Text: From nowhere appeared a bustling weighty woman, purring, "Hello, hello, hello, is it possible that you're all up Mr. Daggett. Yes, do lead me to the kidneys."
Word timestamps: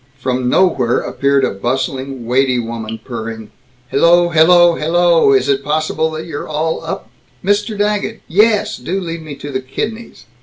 From 0.17 0.49
nowhere 0.49 0.97
appeared 1.01 1.45
a 1.45 1.51
bustling 1.51 2.25
weighty 2.25 2.57
woman, 2.57 2.99
purring, 3.05 3.51
"Hello, 3.91 4.29
hello, 4.29 4.73
hello, 4.73 5.31
is 5.31 5.47
it 5.47 5.63
possible 5.63 6.09
that 6.09 6.25
you're 6.25 6.47
all 6.47 6.83
up 6.83 7.11
Mr. 7.45 7.77
Daggett. 7.77 8.23
Yes, 8.27 8.77
do 8.77 8.99
lead 8.99 9.21
me 9.21 9.35
to 9.35 9.51
the 9.51 9.61
kidneys." 9.61 10.25